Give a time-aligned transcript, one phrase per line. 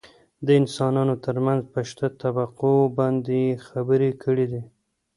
[0.47, 4.61] دانسانانو ترمنځ په شته طبقو باندې يې خبرې کړي دي.